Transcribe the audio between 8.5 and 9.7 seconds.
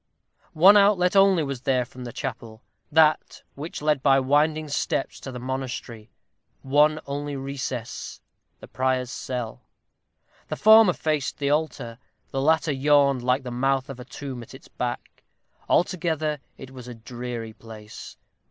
the prior's cell.